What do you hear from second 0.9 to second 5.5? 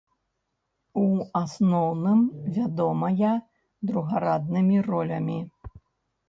У асноўным вядомая другараднымі ролямі.